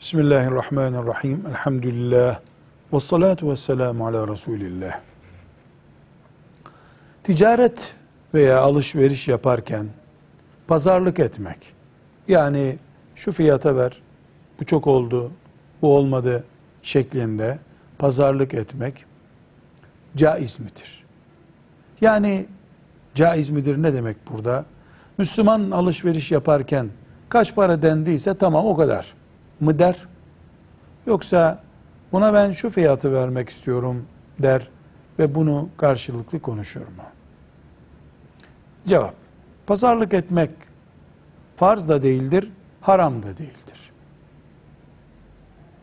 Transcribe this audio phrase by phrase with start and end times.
[0.00, 1.44] Bismillahirrahmanirrahim.
[1.48, 2.40] Elhamdülillah.
[2.92, 5.00] Ve salatu ve selamu ala Resulillah.
[7.24, 7.94] Ticaret
[8.34, 9.86] veya alışveriş yaparken
[10.66, 11.72] pazarlık etmek.
[12.28, 12.76] Yani
[13.14, 14.02] şu fiyata ver,
[14.60, 15.30] bu çok oldu,
[15.82, 16.44] bu olmadı
[16.82, 17.58] şeklinde
[17.98, 19.04] pazarlık etmek
[20.16, 21.04] caiz midir?
[22.00, 22.46] Yani
[23.14, 24.64] caiz midir ne demek burada?
[25.18, 26.88] Müslüman alışveriş yaparken
[27.28, 29.14] kaç para dendiyse tamam o kadar
[29.60, 29.96] mı der?
[31.06, 31.62] Yoksa
[32.12, 34.06] buna ben şu fiyatı vermek istiyorum
[34.38, 34.68] der
[35.18, 37.02] ve bunu karşılıklı konuşur mu?
[38.86, 39.14] Cevap.
[39.66, 40.50] Pazarlık etmek
[41.56, 43.92] farz da değildir, haram da değildir.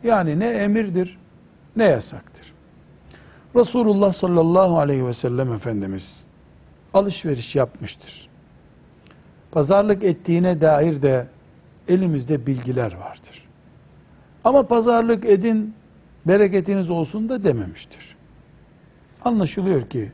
[0.04, 1.18] Yani ne emirdir
[1.76, 2.54] ne yasaktır.
[3.56, 6.24] Resulullah sallallahu aleyhi ve sellem Efendimiz
[6.94, 8.30] alışveriş yapmıştır.
[9.52, 11.28] Pazarlık ettiğine dair de
[11.88, 13.43] elimizde bilgiler vardır.
[14.44, 15.74] Ama pazarlık edin,
[16.26, 18.16] bereketiniz olsun da dememiştir.
[19.26, 20.12] Anlaşılıyor ki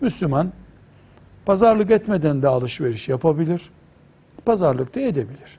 [0.00, 0.52] Müslüman
[1.46, 3.70] pazarlık etmeden de alışveriş yapabilir,
[4.44, 5.58] pazarlık da edebilir.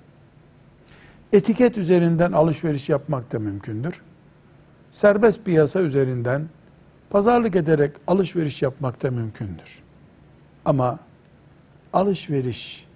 [1.33, 4.01] Etiket üzerinden alışveriş yapmak da mümkündür.
[4.91, 6.49] Serbest piyasa üzerinden
[7.09, 9.81] pazarlık ederek alışveriş yapmak da mümkündür.
[10.65, 10.99] Ama
[11.93, 12.87] alışveriş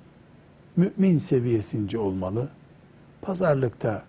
[0.76, 2.50] mümin seviyesince olmalı.
[3.22, 4.04] Pazarlıkta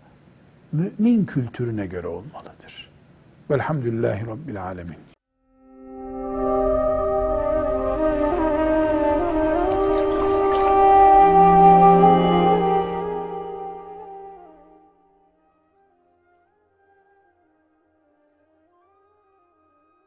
[0.72, 2.90] mümin kültürüne göre olmalıdır.
[3.50, 4.96] Velhamdülillahi Rabbil Alemin.